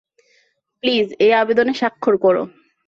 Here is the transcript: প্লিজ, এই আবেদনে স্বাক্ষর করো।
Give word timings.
প্লিজ, 0.83 1.07
এই 1.19 1.31
আবেদনে 1.33 1.73
স্বাক্ষর 1.73 2.15
করো। 2.17 2.43